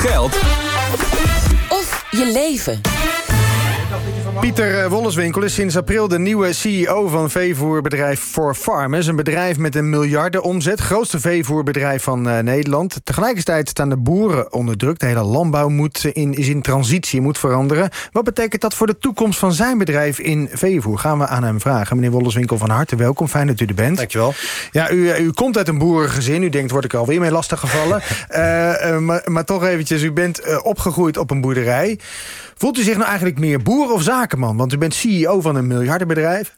geld 0.00 0.34
of 1.68 2.04
je 2.10 2.30
leven. 2.32 3.09
Pieter 4.38 4.78
eh, 4.78 4.86
Wolleswinkel 4.86 5.42
is 5.42 5.54
sinds 5.54 5.76
april 5.76 6.08
de 6.08 6.18
nieuwe 6.18 6.52
CEO 6.52 7.08
van 7.08 7.30
veevoerbedrijf 7.30 8.20
For 8.20 8.54
Farmers. 8.54 9.06
Een 9.06 9.16
bedrijf 9.16 9.58
met 9.58 9.74
een 9.74 9.90
miljarden 9.90 10.42
omzet. 10.42 10.80
Grootste 10.80 11.20
veevoerbedrijf 11.20 12.02
van 12.02 12.28
uh, 12.28 12.38
Nederland. 12.38 13.00
Tegelijkertijd 13.04 13.68
staan 13.68 13.88
de 13.88 13.96
boeren 13.96 14.52
onder 14.52 14.76
druk. 14.76 14.98
De 14.98 15.06
hele 15.06 15.22
landbouw 15.22 15.68
moet 15.68 16.04
in, 16.04 16.34
is 16.34 16.48
in 16.48 16.62
transitie, 16.62 17.20
moet 17.20 17.38
veranderen. 17.38 17.90
Wat 18.12 18.24
betekent 18.24 18.62
dat 18.62 18.74
voor 18.74 18.86
de 18.86 18.98
toekomst 18.98 19.38
van 19.38 19.52
zijn 19.52 19.78
bedrijf 19.78 20.18
in 20.18 20.48
veevoer? 20.52 20.98
Gaan 20.98 21.18
we 21.18 21.26
aan 21.26 21.44
hem 21.44 21.60
vragen. 21.60 21.96
Meneer 21.96 22.10
Wolleswinkel, 22.10 22.58
van 22.58 22.70
harte 22.70 22.96
welkom. 22.96 23.28
Fijn 23.28 23.46
dat 23.46 23.60
u 23.60 23.64
er 23.64 23.74
bent. 23.74 23.96
Dankjewel. 23.96 24.34
Ja, 24.70 24.90
u, 24.90 25.14
u 25.14 25.30
komt 25.30 25.56
uit 25.56 25.68
een 25.68 25.78
boerengezin. 25.78 26.42
U 26.42 26.48
denkt, 26.48 26.70
word 26.70 26.84
ik 26.84 26.94
alweer 26.94 27.20
mee 27.20 27.30
lastiggevallen. 27.30 28.02
uh, 28.30 28.98
maar, 29.08 29.22
maar 29.24 29.44
toch 29.44 29.64
eventjes, 29.64 30.02
u 30.02 30.12
bent 30.12 30.62
opgegroeid 30.62 31.16
op 31.16 31.30
een 31.30 31.40
boerderij. 31.40 31.98
Voelt 32.60 32.78
u 32.78 32.82
zich 32.82 32.94
nou 32.96 33.06
eigenlijk 33.06 33.38
meer 33.38 33.62
boer 33.62 33.92
of 33.92 34.02
zakenman? 34.20 34.56
Want 34.56 34.72
u 34.72 34.78
bent 34.78 34.94
CEO 34.94 35.40
van 35.40 35.56
een 35.56 35.66
miljardenbedrijf. 35.66 36.54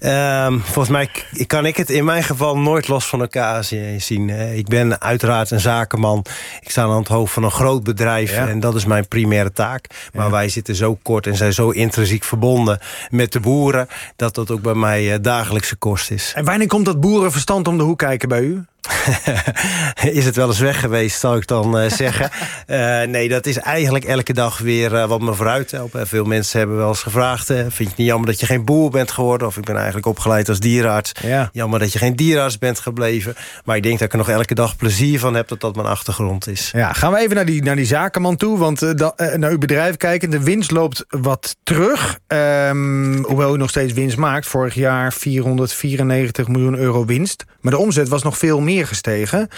Um, 0.00 0.60
volgens 0.60 0.88
mij 0.88 1.08
kan 1.46 1.66
ik 1.66 1.76
het 1.76 1.90
in 1.90 2.04
mijn 2.04 2.22
geval 2.22 2.58
nooit 2.58 2.88
los 2.88 3.06
van 3.06 3.20
elkaar 3.20 3.64
zien. 3.98 4.30
Ik 4.30 4.68
ben 4.68 5.00
uiteraard 5.00 5.50
een 5.50 5.60
zakenman. 5.60 6.24
Ik 6.60 6.70
sta 6.70 6.82
aan 6.82 6.96
het 6.96 7.08
hoofd 7.08 7.32
van 7.32 7.42
een 7.44 7.50
groot 7.50 7.82
bedrijf 7.82 8.32
en 8.32 8.60
dat 8.60 8.74
is 8.74 8.84
mijn 8.84 9.08
primaire 9.08 9.52
taak. 9.52 9.86
Maar 10.12 10.30
wij 10.30 10.48
zitten 10.48 10.74
zo 10.74 10.98
kort 11.02 11.26
en 11.26 11.36
zijn 11.36 11.52
zo 11.52 11.70
intrinsiek 11.70 12.24
verbonden 12.24 12.78
met 13.10 13.32
de 13.32 13.40
boeren... 13.40 13.88
dat 14.16 14.34
dat 14.34 14.50
ook 14.50 14.62
bij 14.62 14.74
mij 14.74 15.12
eh, 15.12 15.18
dagelijkse 15.22 15.76
kost 15.76 16.10
is. 16.10 16.32
En 16.36 16.44
wanneer 16.44 16.66
komt 16.66 16.84
dat 16.84 17.00
boerenverstand 17.00 17.68
om 17.68 17.76
de 17.76 17.84
hoek 17.84 17.98
kijken 17.98 18.28
bij 18.28 18.42
u? 18.42 18.64
is 20.18 20.24
het 20.24 20.36
wel 20.36 20.48
eens 20.48 20.58
weg 20.58 20.80
geweest, 20.80 21.20
zal 21.20 21.36
ik 21.36 21.46
dan 21.46 21.82
uh, 21.82 21.90
zeggen. 22.02 22.30
Uh, 22.66 23.02
nee, 23.02 23.28
dat 23.28 23.46
is 23.46 23.56
eigenlijk 23.56 24.04
elke 24.04 24.32
dag 24.32 24.58
weer 24.58 24.92
uh, 24.92 25.04
wat 25.04 25.20
me 25.20 25.34
vooruit 25.34 25.70
helpt. 25.70 25.96
Veel 26.02 26.24
mensen 26.24 26.58
hebben 26.58 26.76
wel 26.76 26.88
eens 26.88 27.02
gevraagd... 27.02 27.46
vind 27.46 27.76
je 27.76 27.84
het 27.84 27.96
niet 27.96 28.06
jammer 28.06 28.26
dat 28.26 28.40
je 28.40 28.46
geen 28.46 28.64
boer 28.64 28.90
bent 28.90 29.10
geworden? 29.10 29.46
Of 29.46 29.56
ik 29.56 29.64
ben 29.64 29.76
eigenlijk 29.76 30.06
opgeleid 30.06 30.48
als 30.48 30.60
dierenarts. 30.60 31.12
Ja. 31.22 31.50
Jammer 31.52 31.78
dat 31.78 31.92
je 31.92 31.98
geen 31.98 32.16
dierenarts 32.16 32.58
bent 32.58 32.78
gebleven. 32.78 33.34
Maar 33.64 33.76
ik 33.76 33.82
denk 33.82 33.98
dat 33.98 34.06
ik 34.06 34.12
er 34.12 34.18
nog 34.18 34.28
elke 34.28 34.54
dag 34.54 34.76
plezier 34.76 35.18
van 35.18 35.34
heb... 35.34 35.48
dat 35.48 35.60
dat 35.60 35.76
mijn 35.76 35.88
achtergrond 35.88 36.48
is. 36.48 36.70
Ja, 36.72 36.92
gaan 36.92 37.12
we 37.12 37.18
even 37.18 37.36
naar 37.36 37.46
die, 37.46 37.62
naar 37.62 37.76
die 37.76 37.84
zakenman 37.84 38.36
toe. 38.36 38.58
Want 38.58 38.98
da, 38.98 39.14
naar 39.36 39.50
uw 39.50 39.58
bedrijf 39.58 39.96
kijken. 39.96 40.30
De 40.30 40.42
winst 40.42 40.70
loopt 40.70 41.04
wat 41.08 41.56
terug. 41.62 42.18
Um, 42.26 43.24
hoewel 43.24 43.54
u 43.54 43.58
nog 43.58 43.70
steeds 43.70 43.92
winst 43.92 44.16
maakt. 44.16 44.46
Vorig 44.46 44.74
jaar 44.74 45.12
494 45.12 46.48
miljoen 46.48 46.76
euro 46.76 47.04
winst. 47.04 47.44
Maar 47.60 47.72
de 47.72 47.78
omzet 47.78 48.08
was 48.08 48.22
nog 48.22 48.38
veel 48.38 48.60
meer 48.60 48.75
gestegen. 48.84 49.48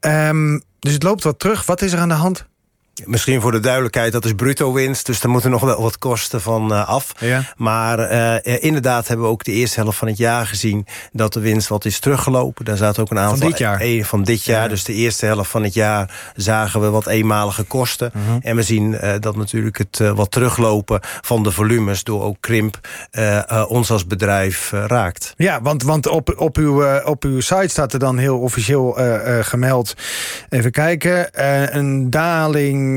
Um, 0.00 0.62
dus 0.78 0.92
het 0.92 1.02
loopt 1.02 1.22
wat 1.22 1.38
terug. 1.38 1.66
Wat 1.66 1.82
is 1.82 1.92
er 1.92 1.98
aan 1.98 2.08
de 2.08 2.14
hand? 2.14 2.48
Misschien 3.04 3.40
voor 3.40 3.52
de 3.52 3.60
duidelijkheid, 3.60 4.12
dat 4.12 4.24
is 4.24 4.32
bruto 4.32 4.72
winst. 4.72 5.06
Dus 5.06 5.20
daar 5.20 5.30
moeten 5.30 5.50
nog 5.50 5.60
wel 5.60 5.82
wat 5.82 5.98
kosten 5.98 6.40
van 6.40 6.72
uh, 6.72 6.88
af. 6.88 7.12
Ja. 7.18 7.42
Maar 7.56 8.12
uh, 8.12 8.62
inderdaad 8.62 9.08
hebben 9.08 9.26
we 9.26 9.32
ook 9.32 9.44
de 9.44 9.52
eerste 9.52 9.80
helft 9.80 9.98
van 9.98 10.08
het 10.08 10.16
jaar 10.16 10.46
gezien... 10.46 10.86
dat 11.12 11.32
de 11.32 11.40
winst 11.40 11.68
wat 11.68 11.84
is 11.84 11.98
teruggelopen. 11.98 12.64
Daar 12.64 12.76
zaten 12.76 13.02
ook 13.02 13.10
een 13.10 13.18
aantal... 13.18 13.38
Van 13.38 13.48
dit 13.48 13.58
jaar? 13.58 13.80
E 13.80 14.02
van 14.02 14.22
dit 14.22 14.44
jaar. 14.44 14.62
Ja. 14.62 14.68
Dus 14.68 14.84
de 14.84 14.92
eerste 14.92 15.26
helft 15.26 15.50
van 15.50 15.62
het 15.62 15.74
jaar 15.74 16.32
zagen 16.34 16.80
we 16.80 16.90
wat 16.90 17.06
eenmalige 17.06 17.62
kosten. 17.62 18.12
Uh 18.16 18.22
-huh. 18.26 18.36
En 18.40 18.56
we 18.56 18.62
zien 18.62 18.92
uh, 18.92 19.12
dat 19.20 19.36
natuurlijk 19.36 19.78
het 19.78 19.98
wat 20.14 20.30
teruglopen 20.30 21.00
van 21.02 21.42
de 21.42 21.50
volumes... 21.50 22.04
door 22.04 22.22
ook 22.22 22.36
krimp 22.40 22.78
ons 23.68 23.90
als 23.90 24.06
bedrijf 24.06 24.70
raakt. 24.70 25.34
Ja, 25.36 25.62
want, 25.62 25.82
want 25.82 26.08
op, 26.08 26.34
op, 26.36 26.56
uw, 26.56 27.00
op 27.04 27.24
uw 27.24 27.40
site 27.40 27.68
staat 27.68 27.92
er 27.92 27.98
dan 27.98 28.18
heel 28.18 28.38
officieel 28.38 28.98
gemeld... 29.42 29.94
even 30.48 30.70
kijken, 30.70 31.28
een 31.76 32.10
daling 32.10 32.89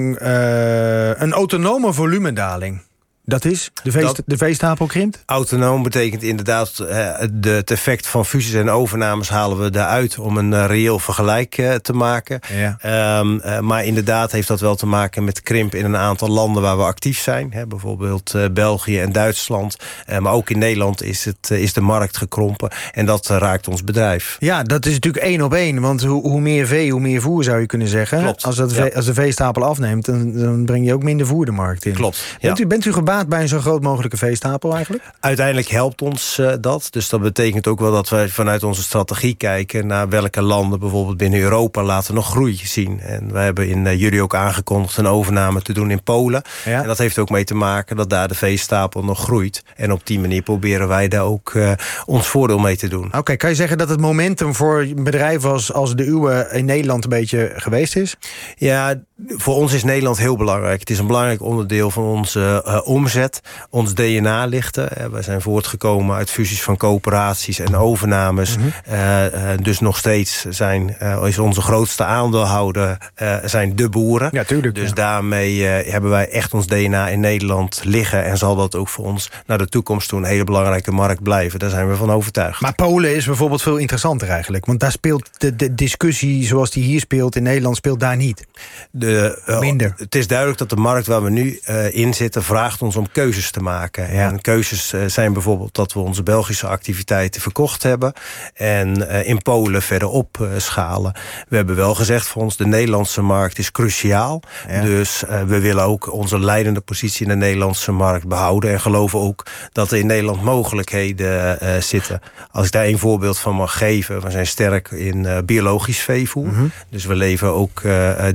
een 1.22 1.34
autonome 1.34 1.94
volumedaling. 1.94 2.82
Dat 3.26 3.46
is? 3.46 3.72
De, 3.84 3.92
veest, 3.92 4.22
de 4.26 4.38
veestapel 4.38 4.86
krimpt? 4.86 5.24
Autonoom 5.26 5.84
betekent 5.84 6.24
inderdaad... 6.24 6.78
Uh, 6.82 6.88
de, 7.32 7.50
het 7.50 7.72
effect 7.72 8.08
van 8.08 8.26
fusies 8.26 8.54
en 8.54 8.70
overnames 8.70 9.30
halen 9.30 9.60
we 9.60 9.80
eruit... 9.80 10.20
om 10.20 10.38
een 10.38 10.52
uh, 10.52 10.66
reëel 10.66 11.00
vergelijk 11.00 11.58
uh, 11.58 11.74
te 11.74 11.94
maken. 11.94 12.40
Ja. 12.54 13.20
Um, 13.20 13.42
maar 13.66 13.86
inderdaad 13.86 14.32
heeft 14.32 14.48
dat 14.48 14.60
wel 14.60 14.76
te 14.76 14.86
maken 14.86 15.24
met 15.24 15.42
krimp... 15.42 15.76
in 15.76 15.86
een 15.86 15.98
aantal 15.98 16.28
landen 16.28 16.62
waar 16.62 16.78
we 16.78 16.84
actief 16.84 17.20
zijn. 17.20 17.54
Hè, 17.54 17.68
bijvoorbeeld 17.68 18.36
België 18.52 19.00
en 19.00 19.12
Duitsland. 19.12 19.76
maar 20.20 20.34
ook 20.34 20.50
in 20.50 20.58
Nederland 20.58 21.04
is, 21.04 21.26
het, 21.26 21.50
is 21.52 21.74
de 21.74 21.82
markt 21.82 22.18
gekrompen. 22.18 22.72
En 22.92 23.06
dat 23.06 23.28
raakt 23.28 23.68
ons 23.68 23.84
bedrijf. 23.84 24.38
Ja, 24.40 24.64
dat 24.64 24.86
is 24.86 24.94
natuurlijk 24.94 25.24
één 25.24 25.42
op 25.42 25.54
één. 25.54 25.82
Want 25.82 26.04
hoe, 26.04 26.22
hoe 26.22 26.42
meer 26.42 26.68
vee, 26.68 26.92
hoe 26.92 27.02
meer 27.02 27.22
voer 27.22 27.44
zou 27.44 27.60
je 27.60 27.66
kunnen 27.66 27.88
zeggen. 27.88 28.22
Klopt. 28.22 28.44
Als, 28.44 28.56
dat 28.56 28.76
ja. 28.76 28.88
als 28.88 29.06
de 29.06 29.14
veestapel 29.14 29.64
afneemt, 29.64 30.06
dan, 30.06 30.32
dan, 30.34 30.66
breng 30.66 30.86
je 30.86 30.94
ook 30.94 31.04
minder 31.04 31.28
voer 31.28 31.46
de 31.46 31.52
markt 31.52 31.86
in. 31.86 31.94
Klopt. 31.94 32.38
Bent, 32.42 32.60
u, 32.60 32.68
bent 32.68 32.86
u 32.86 32.92
gebaat 33.14 33.40
bij 33.40 33.48
zo'n 33.48 33.62
groot 33.62 33.82
mogelijke 33.82 34.18
veestapel 34.18 34.74
eigenlijk? 34.76 35.04
Uiteindelijk 35.20 35.68
helpt 35.68 36.02
ons 36.02 36.38
uh, 36.40 36.54
dat. 36.60 36.88
Dus 36.90 37.10
dat 37.10 37.22
betekent 37.22 37.68
ook 37.68 37.80
wel 37.80 37.92
dat 37.92 38.10
wij 38.10 38.30
vanuit 38.30 38.64
onze 38.64 38.82
strategie 38.82 39.36
kijken... 39.36 39.88
naar 39.88 40.10
welke 40.10 40.42
landen 40.42 40.80
bijvoorbeeld 40.80 41.18
binnen 41.18 41.40
Europa 41.40 41.84
laten 41.84 42.14
nog 42.14 42.30
groei 42.30 42.60
zien. 42.64 43.00
En 43.00 43.34
wij 43.34 43.44
hebben 43.44 43.68
in 43.68 43.86
uh, 43.86 44.00
juli 44.00 44.22
ook 44.22 44.36
aangekondigd 44.36 44.98
een 44.98 45.08
overname 45.08 45.62
te 45.62 45.74
doen 45.74 45.92
in 45.92 46.04
Polen. 46.04 46.42
Ja. 46.66 46.82
En 46.82 46.88
dat 46.88 46.98
heeft 46.98 47.20
ook 47.20 47.30
mee 47.30 47.44
te 47.44 47.56
maken 47.56 47.96
dat 47.96 48.10
daar 48.10 48.28
de 48.28 48.36
veestapel 48.36 49.04
nog 49.04 49.20
groeit. 49.20 49.64
En 49.76 49.92
op 49.92 50.06
die 50.06 50.20
manier 50.20 50.42
proberen 50.42 50.88
wij 50.88 51.08
daar 51.08 51.24
ook 51.24 51.54
uh, 51.54 51.72
ons 52.06 52.28
voordeel 52.28 52.60
mee 52.60 52.78
te 52.78 52.88
doen. 52.88 53.06
Oké, 53.06 53.18
okay, 53.18 53.38
kan 53.38 53.50
je 53.50 53.56
zeggen 53.56 53.78
dat 53.78 53.90
het 53.90 54.00
momentum 54.00 54.56
voor 54.56 54.88
bedrijven 54.96 55.52
als, 55.52 55.74
als 55.74 55.96
de 55.96 56.06
uwe 56.06 56.50
in 56.52 56.66
Nederland 56.66 57.04
een 57.04 57.10
beetje 57.10 57.52
geweest 57.56 57.96
is? 57.96 58.16
Ja, 58.56 59.02
voor 59.28 59.56
ons 59.56 59.74
is 59.74 59.84
Nederland 59.84 60.18
heel 60.18 60.38
belangrijk. 60.38 60.80
Het 60.80 60.90
is 60.90 61.00
een 61.00 61.08
belangrijk 61.08 61.42
onderdeel 61.42 61.92
van 61.92 62.04
onze 62.04 62.64
uh, 62.68 62.80
omzet. 63.04 63.42
Ons 63.70 63.94
DNA 63.94 64.46
lichten. 64.46 64.90
Uh, 64.98 65.06
wij 65.06 65.22
zijn 65.22 65.42
voortgekomen 65.42 66.16
uit 66.16 66.30
fusies 66.30 66.64
van 66.64 66.78
coöperaties 66.78 67.60
en 67.60 67.76
overnames. 67.76 68.58
Mm 68.58 68.64
-hmm. 68.64 68.96
uh, 68.96 69.58
dus 69.62 69.80
nog 69.80 69.98
steeds 69.98 70.46
zijn, 70.50 70.98
is 71.24 71.40
onze 71.40 71.62
grootste 71.62 72.04
aandeelhouder 72.04 72.98
zijn 73.46 73.76
de 73.76 73.90
boeren. 73.90 74.30
Ja, 74.32 74.44
tuurlijk. 74.44 74.76
Dus 74.76 74.90
ja. 74.90 74.96
daarmee 74.96 75.64
hebben 75.64 76.10
wij 76.10 76.30
echt 76.30 76.54
ons 76.54 76.68
DNA 76.68 77.08
in 77.08 77.20
Nederland 77.20 77.82
liggen. 77.84 78.24
En 78.24 78.38
zal 78.38 78.56
dat 78.56 78.76
ook 78.76 78.90
voor 78.90 79.06
ons 79.06 79.32
naar 79.46 79.58
de 79.58 79.68
toekomst 79.68 80.10
toe 80.10 80.20
een 80.20 80.26
hele 80.26 80.44
belangrijke 80.44 80.92
markt 80.92 81.24
blijven. 81.24 81.60
Daar 81.60 81.70
zijn 81.70 81.90
we 81.90 81.96
van 81.96 82.12
overtuigd. 82.12 82.62
Maar 82.62 82.76
Polen 82.76 83.16
is 83.16 83.26
bijvoorbeeld 83.26 83.62
veel 83.62 83.78
interessanter 83.78 84.30
eigenlijk. 84.30 84.66
Want 84.66 84.80
daar 84.80 84.92
speelt 84.92 85.30
de, 85.38 85.56
de 85.56 85.76
discussie 85.76 86.46
zoals 86.46 86.72
die 86.72 86.84
hier 86.84 87.00
speelt 87.00 87.36
in 87.36 87.44
Nederland 87.44 87.76
speelt 87.76 88.00
daar 88.00 88.18
niet. 88.18 88.48
De, 88.92 89.42
Minder. 89.60 89.94
Het 89.98 90.16
is 90.16 90.28
duidelijk 90.28 90.60
dat 90.60 90.70
de 90.70 90.76
markt 90.76 91.08
waar 91.08 91.24
we 91.24 91.30
nu 91.30 91.60
in 91.92 92.14
zitten... 92.14 92.44
vraagt 92.44 92.82
ons 92.82 92.93
om 92.96 93.12
keuzes 93.12 93.52
te 93.52 93.60
maken. 93.60 94.14
Ja. 94.14 94.30
En 94.30 94.42
keuzes 94.42 94.94
uh, 94.94 95.02
zijn 95.06 95.34
bijvoorbeeld 95.34 95.76
dat 95.76 95.94
we 95.94 96.00
onze 96.00 96.24
Belgische 96.24 96.68
activiteiten 96.68 97.42
verkocht 97.42 97.84
hebben... 97.84 98.14
en 98.54 99.10
in 99.26 99.42
Polen 99.42 99.82
verder 99.82 100.08
opschalen. 100.08 101.14
We 101.48 101.56
hebben 101.56 101.76
wel 101.76 101.96
gezegd 101.96 102.28
voor 102.28 102.42
ons... 102.42 102.58
de 102.58 102.68
Nederlandse 102.68 103.22
markt 103.22 103.58
is 103.58 103.72
cruciaal. 103.72 104.42
Ja. 104.68 104.82
Dus 104.82 105.24
we 105.48 105.60
willen 105.60 105.84
ook 105.84 106.14
onze 106.14 106.40
leidende 106.40 106.82
positie 106.82 107.24
in 107.24 107.32
de 107.32 107.36
Nederlandse 107.36 107.92
markt 107.92 108.28
behouden... 108.28 108.72
en 108.72 108.82
geloven 108.82 109.20
ook 109.20 109.46
dat 109.72 109.92
er 109.92 109.98
in 109.98 110.08
Nederland 110.08 110.42
mogelijkheden 110.42 111.58
zitten. 111.84 112.22
Als 112.52 112.66
ik 112.66 112.72
daar 112.72 112.86
een 112.86 113.00
voorbeeld 113.00 113.40
van 113.40 113.56
mag 113.56 113.78
geven... 113.78 114.22
we 114.22 114.32
zijn 114.32 114.48
sterk 114.48 114.92
in 114.92 115.46
biologisch 115.46 116.00
veevoer. 116.00 116.46
Mm 116.46 116.56
-hmm. 116.56 116.72
Dus 116.90 117.06
we 117.06 117.16
leveren 117.16 117.54
ook 117.54 117.82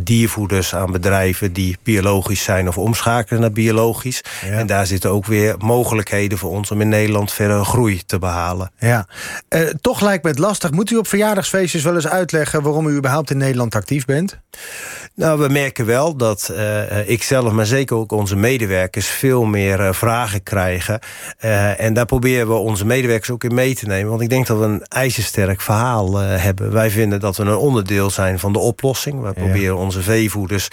diervoeders 0.00 0.74
aan 0.74 0.92
bedrijven 0.92 1.52
die 1.52 1.76
biologisch 1.82 2.42
zijn 2.42 2.68
of 2.68 2.78
omschakelen 2.78 3.40
naar 3.40 3.52
biologisch. 3.52 4.20
En 4.52 4.66
daar 4.66 4.86
zitten 4.86 5.10
ook 5.10 5.26
weer 5.26 5.54
mogelijkheden 5.58 6.38
voor 6.38 6.50
ons 6.50 6.70
om 6.70 6.80
in 6.80 6.88
Nederland 6.88 7.32
verder 7.32 7.64
groei 7.64 8.02
te 8.06 8.18
behalen. 8.18 8.70
Ja, 8.78 9.06
uh, 9.48 9.60
toch 9.80 10.00
lijkt 10.00 10.24
me 10.24 10.30
het 10.30 10.38
lastig. 10.38 10.70
Moet 10.70 10.90
u 10.90 10.96
op 10.96 11.06
verjaardagsfeestjes 11.06 11.82
wel 11.82 11.94
eens 11.94 12.08
uitleggen 12.08 12.62
waarom 12.62 12.86
u 12.86 12.96
überhaupt 12.96 13.30
in 13.30 13.36
Nederland 13.36 13.74
actief 13.74 14.04
bent? 14.04 14.38
Nou, 15.14 15.40
we 15.40 15.48
merken 15.48 15.86
wel 15.86 16.16
dat 16.16 16.48
uh, 16.52 17.08
ik 17.08 17.22
zelf, 17.22 17.52
maar 17.52 17.66
zeker 17.66 17.96
ook 17.96 18.12
onze 18.12 18.36
medewerkers 18.36 19.06
veel 19.06 19.44
meer 19.44 19.80
uh, 19.80 19.92
vragen 19.92 20.42
krijgen. 20.42 21.00
en 21.76 21.94
daar 21.94 22.06
proberen 22.06 22.48
we 22.48 22.54
onze 22.54 22.86
medewerkers 22.86 23.30
ook 23.30 23.44
in 23.44 23.54
mee 23.54 23.74
te 23.74 23.86
nemen. 23.86 24.10
Want 24.10 24.22
ik 24.22 24.28
denk 24.28 24.46
dat 24.46 24.58
we 24.58 24.64
een 24.64 24.82
ijzersterk 24.88 25.60
verhaal 25.60 26.16
hebben. 26.16 26.72
Wij 26.72 26.90
vinden 26.90 27.20
dat 27.20 27.36
we 27.36 27.42
een 27.42 27.56
onderdeel 27.56 28.10
zijn 28.10 28.38
van 28.38 28.52
de 28.52 28.58
oplossing. 28.58 29.22
We 29.22 29.32
proberen 29.32 29.76
onze 29.76 30.02
veevoeders 30.02 30.68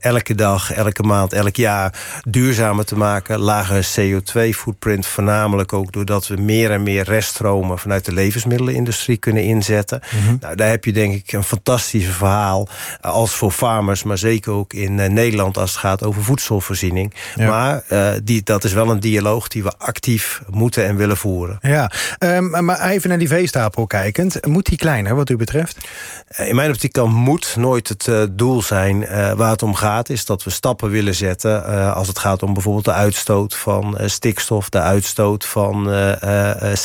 elke 0.00 0.34
dag, 0.34 0.72
elke 0.72 1.02
maand, 1.02 1.32
elk 1.32 1.56
jaar 1.56 1.94
duurzamer 2.28 2.84
te 2.84 2.96
maken. 2.98 3.38
Lagere 3.38 3.84
CO2-footprint, 3.96 5.06
voornamelijk 5.06 5.72
ook 5.72 5.92
doordat 5.92 6.26
we 6.26 6.36
meer 6.36 6.70
en 6.70 6.82
meer 6.82 7.04
reststromen 7.04 7.78
vanuit 7.78 8.04
de 8.04 8.12
levensmiddelenindustrie 8.12 9.16
kunnen 9.16 9.42
inzetten. 9.42 10.00
Mm 10.12 10.26
-hmm. 10.26 10.36
nou, 10.40 10.54
daar 10.54 10.68
heb 10.68 10.84
je 10.84 10.92
denk 10.92 11.14
ik 11.14 11.32
een 11.32 11.44
fantastisch 11.44 12.06
verhaal 12.06 12.68
als 13.00 13.34
voor 13.34 13.50
farmers, 13.50 14.02
maar 14.02 14.18
zeker 14.18 14.52
ook 14.52 14.72
in 14.72 14.94
Nederland 14.94 15.58
als 15.58 15.70
het 15.70 15.80
gaat 15.80 16.04
over 16.04 16.24
voedselvoorziening. 16.24 17.14
Maar 17.36 17.82
die, 18.22 18.42
dat 18.42 18.64
is 18.64 18.72
wel 18.72 18.90
een 18.90 19.00
dialoog 19.00 19.48
die 19.48 19.62
we 19.62 19.72
actief 19.78 20.42
moeten 20.50 20.84
en 20.84 20.96
willen 20.96 21.16
voeren. 21.16 21.58
Ja, 21.60 21.90
um, 22.18 22.64
maar 22.64 22.80
even 22.80 23.08
naar 23.08 23.18
die 23.18 23.28
veestapel 23.28 23.86
kijkend. 23.86 24.46
Moet 24.46 24.66
die 24.66 24.78
kleiner 24.78 25.14
wat 25.14 25.30
u 25.30 25.36
betreft? 25.36 25.78
In 26.36 26.54
mijn 26.54 26.70
optiek 26.70 26.92
kan 26.92 27.14
moet 27.14 27.56
nooit 27.56 27.88
het 27.88 28.28
doel 28.30 28.62
zijn. 28.62 29.06
waar 29.36 29.50
het 29.50 29.62
om 29.62 29.74
gaat 29.74 30.08
is 30.08 30.24
dat 30.24 30.44
we 30.44 30.50
stappen 30.50 30.90
willen 30.90 31.14
zetten... 31.14 31.94
als 31.94 32.08
het 32.08 32.18
gaat 32.18 32.42
om 32.42 32.52
bijvoorbeeld 32.52 32.87
de 32.88 32.94
uitstoot 32.94 33.56
van 33.56 33.98
stikstof... 34.04 34.68
de 34.68 34.80
uitstoot 34.80 35.44
van 35.44 35.88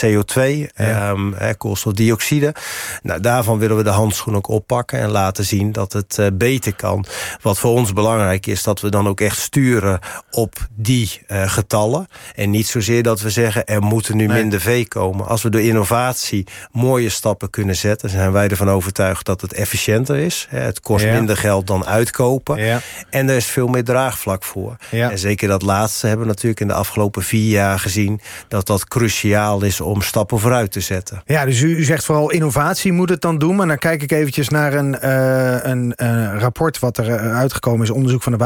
CO2, 0.04 0.42
ja. 0.76 1.10
um, 1.10 1.36
koolstofdioxide. 1.58 2.56
Nou, 3.02 3.20
daarvan 3.20 3.58
willen 3.58 3.78
we 3.78 3.84
de 3.84 3.90
handschoen 3.90 4.36
ook 4.36 4.48
oppakken 4.48 5.00
en 5.00 5.10
laten 5.10 5.46
zien 5.46 5.72
dat 5.72 5.94
het 5.94 6.20
beter 6.34 6.76
kan. 6.76 7.06
Wat 7.42 7.60
voor 7.60 7.72
ons 7.72 7.94
belangrijk 7.94 8.46
is, 8.46 8.64
dat 8.64 8.82
we 8.82 8.90
dan 8.90 9.08
ook 9.08 9.22
echt 9.22 9.38
sturen 9.40 10.00
op 10.32 10.68
die 10.76 11.22
getallen. 11.28 12.08
En 12.36 12.50
niet 12.50 12.68
zozeer 12.68 13.04
dat 13.04 13.22
we 13.22 13.30
zeggen, 13.30 13.66
er 13.66 13.82
moeten 13.82 14.18
nu 14.18 14.28
minder 14.28 14.62
vee 14.62 14.88
komen. 14.88 15.28
Als 15.28 15.42
we 15.42 15.50
door 15.50 15.62
innovatie 15.62 16.48
mooie 16.72 17.10
stappen 17.10 17.50
kunnen 17.50 17.76
zetten... 17.76 18.10
zijn 18.10 18.32
wij 18.32 18.48
ervan 18.48 18.70
overtuigd 18.70 19.26
dat 19.26 19.42
het 19.42 19.54
efficiënter 19.54 20.18
is. 20.18 20.48
Het 20.50 20.80
kost 20.80 21.06
ja. 21.06 21.14
minder 21.14 21.38
geld 21.38 21.68
dan 21.68 21.86
uitkopen. 21.86 22.64
Ja. 22.64 22.82
En 23.10 23.30
er 23.30 23.36
is 23.36 23.46
veel 23.46 23.68
meer 23.68 23.84
draagvlak 23.84 24.44
voor. 24.44 24.76
En 24.92 25.20
zeker 25.20 25.48
dat 25.48 25.62
laatste 25.62 25.93
hebben 26.02 26.20
we 26.20 26.26
natuurlijk 26.26 26.60
in 26.60 26.68
de 26.68 26.74
afgelopen 26.74 27.24
vier 27.24 27.50
jaar 27.50 27.80
gezien... 27.80 28.22
dat 28.48 28.68
dat 28.68 28.88
cruciaal 28.88 29.64
is 29.64 29.82
om 29.82 30.02
stappen 30.02 30.40
vooruit 30.40 30.72
te 30.72 30.80
zetten. 30.80 31.22
Ja, 31.26 31.46
dus 31.46 31.62
u, 31.62 31.78
u 31.78 31.84
zegt 31.84 32.06
vooral 32.06 32.32
innovatie 32.32 32.92
moet 32.92 33.10
het 33.10 33.22
dan 33.22 33.38
doen. 33.38 33.56
Maar 33.56 33.68
dan 33.68 33.78
kijk 33.78 34.02
ik 34.02 34.12
eventjes 34.12 34.50
naar 34.50 34.74
een, 34.74 34.98
uh, 35.04 35.64
een 35.64 35.94
uh, 35.98 36.34
rapport 36.40 36.80
wat 36.80 36.98
er 36.98 37.08
uh, 37.10 37.38
uitgekomen 37.38 37.82
is. 37.82 37.90
Onderzoek 37.90 38.24
van 38.24 38.32
de 38.32 38.38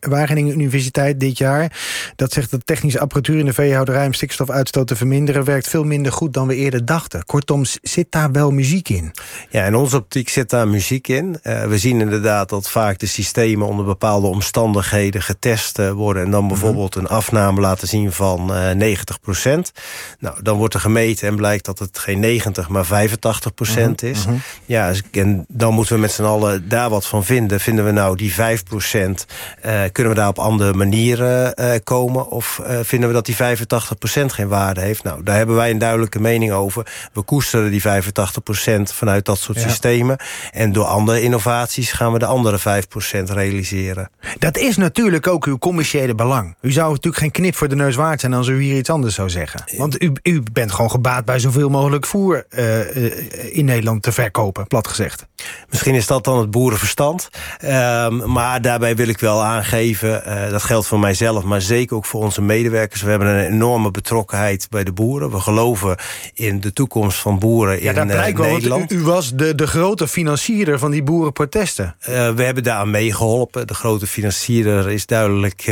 Wageningen 0.00 0.50
Universiteit 0.50 1.20
dit 1.20 1.38
jaar. 1.38 1.78
Dat 2.16 2.32
zegt 2.32 2.50
dat 2.50 2.66
technische 2.66 3.00
apparatuur 3.00 3.38
in 3.38 3.44
de 3.44 3.52
veehouderij... 3.52 4.06
om 4.06 4.12
stikstofuitstoot 4.12 4.86
te 4.86 4.96
verminderen... 4.96 5.44
werkt 5.44 5.68
veel 5.68 5.84
minder 5.84 6.12
goed 6.12 6.32
dan 6.32 6.46
we 6.46 6.54
eerder 6.54 6.84
dachten. 6.84 7.24
Kortom, 7.24 7.64
zit 7.82 8.06
daar 8.10 8.32
wel 8.32 8.50
muziek 8.50 8.88
in? 8.88 9.12
Ja, 9.50 9.64
in 9.64 9.74
onze 9.74 9.96
optiek 9.96 10.28
zit 10.28 10.50
daar 10.50 10.68
muziek 10.68 11.08
in. 11.08 11.38
we 11.42 11.78
zien 11.78 12.00
inderdaad 12.00 12.48
dat 12.48 12.70
vaak 12.70 12.98
de 12.98 13.06
systemen 13.06 13.66
onder 13.66 13.84
bepaalde 13.84 14.26
omstandigheden 14.26 15.22
getest 15.22 15.78
worden... 15.92 16.24
en 16.24 16.30
dan 16.30 16.44
mhm. 16.44 16.54
Bijvoorbeeld 16.80 17.10
een 17.10 17.16
afname 17.16 17.60
laten 17.60 17.88
zien 17.88 18.12
van 18.12 18.46
90 18.76 19.20
procent. 19.20 19.72
Nou, 20.18 20.42
dan 20.42 20.56
wordt 20.56 20.74
er 20.74 20.80
gemeten 20.80 21.28
en 21.28 21.36
blijkt 21.36 21.64
dat 21.64 21.78
het 21.78 21.98
geen 21.98 22.20
90, 22.20 22.68
maar 22.68 22.86
85 22.86 23.54
procent 23.54 24.02
is. 24.02 24.26
Mhm. 24.26 24.34
Ja, 24.66 24.92
en 25.12 25.44
dan 25.48 25.74
moeten 25.74 25.94
we 25.94 26.00
met 26.00 26.12
z'n 26.12 26.22
allen 26.22 26.68
daar 26.68 26.90
wat 26.90 27.06
van 27.06 27.24
vinden. 27.24 27.60
Vinden 27.60 27.84
we 27.84 27.90
nou 27.90 28.16
die 28.16 28.34
5 28.34 28.64
procent, 28.64 29.26
uh, 29.66 29.80
kunnen 29.92 30.12
we 30.12 30.18
daar 30.18 30.28
op 30.28 30.38
andere 30.38 30.72
manieren 30.72 31.54
uh, 31.60 31.70
komen? 31.84 32.30
Of 32.30 32.60
uh, 32.62 32.78
vinden 32.82 33.08
we 33.08 33.14
dat 33.14 33.26
die 33.26 33.36
85 33.36 33.98
procent 33.98 34.32
geen 34.32 34.48
waarde 34.48 34.80
heeft? 34.80 35.02
Nou, 35.02 35.22
daar 35.22 35.36
hebben 35.36 35.56
wij 35.56 35.70
een 35.70 35.78
duidelijke 35.78 36.20
mening 36.20 36.52
over. 36.52 36.86
We 37.12 37.22
koesteren 37.22 37.70
die 37.70 37.80
85 37.80 38.42
procent 38.42 38.92
vanuit 38.92 39.24
dat 39.24 39.38
soort 39.38 39.60
ja. 39.60 39.68
systemen. 39.68 40.16
En 40.52 40.72
door 40.72 40.84
andere 40.84 41.22
innovaties 41.22 41.92
gaan 41.92 42.12
we 42.12 42.18
de 42.18 42.26
andere 42.26 42.58
5 42.58 42.88
procent 42.88 43.30
realiseren. 43.30 44.10
Dat 44.38 44.58
is 44.58 44.76
natuurlijk 44.76 45.26
ook 45.26 45.44
uw 45.44 45.58
commerciële 45.58 46.14
belang. 46.14 46.56
U 46.60 46.72
zou 46.72 46.90
natuurlijk 46.90 47.22
geen 47.22 47.30
knip 47.30 47.54
voor 47.54 47.68
de 47.68 47.74
neus 47.74 47.94
waard 47.94 48.20
zijn 48.20 48.34
als 48.34 48.48
u 48.48 48.62
hier 48.62 48.76
iets 48.76 48.90
anders 48.90 49.14
zou 49.14 49.30
zeggen. 49.30 49.64
Want 49.76 50.02
u, 50.02 50.12
u 50.22 50.42
bent 50.52 50.72
gewoon 50.72 50.90
gebaat 50.90 51.24
bij 51.24 51.38
zoveel 51.38 51.68
mogelijk 51.68 52.06
voer 52.06 52.46
uh, 52.50 53.56
in 53.56 53.64
Nederland 53.64 54.02
te 54.02 54.12
verkopen, 54.12 54.66
plat 54.66 54.88
gezegd. 54.88 55.26
Misschien 55.68 55.94
is 55.94 56.06
dat 56.06 56.24
dan 56.24 56.38
het 56.38 56.50
boerenverstand. 56.50 57.30
Um, 57.64 58.32
maar 58.32 58.62
daarbij 58.62 58.96
wil 58.96 59.08
ik 59.08 59.18
wel 59.18 59.42
aangeven, 59.42 60.22
uh, 60.26 60.50
dat 60.50 60.62
geldt 60.62 60.86
voor 60.86 60.98
mijzelf... 60.98 61.44
maar 61.44 61.60
zeker 61.60 61.96
ook 61.96 62.06
voor 62.06 62.22
onze 62.22 62.42
medewerkers. 62.42 63.02
We 63.02 63.10
hebben 63.10 63.28
een 63.28 63.52
enorme 63.52 63.90
betrokkenheid 63.90 64.66
bij 64.70 64.84
de 64.84 64.92
boeren. 64.92 65.30
We 65.30 65.40
geloven 65.40 65.96
in 66.34 66.60
de 66.60 66.72
toekomst 66.72 67.18
van 67.18 67.38
boeren 67.38 67.82
ja, 67.82 67.94
in 67.94 68.06
Nederland. 68.06 68.92
U, 68.92 68.96
u, 68.96 69.02
was 69.02 69.34
de, 69.34 69.54
de 69.54 69.66
grote 69.66 70.08
financierder 70.08 70.78
van 70.78 70.90
die 70.90 71.02
boerenprotesten. 71.02 71.94
we 72.04 72.42
hebben 72.42 72.62
daar 72.62 72.78
aan 72.78 72.90
meegeholpen. 72.90 73.66
De 73.66 73.74
grote 73.74 74.06
financierder 74.06 74.90
is 74.90 75.06
duidelijk 75.06 75.62